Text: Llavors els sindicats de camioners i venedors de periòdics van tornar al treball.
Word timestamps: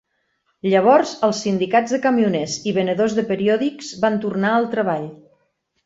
Llavors 0.69 1.11
els 1.27 1.41
sindicats 1.47 1.93
de 1.97 2.01
camioners 2.07 2.57
i 2.71 2.75
venedors 2.81 3.19
de 3.21 3.29
periòdics 3.35 3.95
van 4.07 4.21
tornar 4.27 4.57
al 4.59 4.71
treball. 4.77 5.11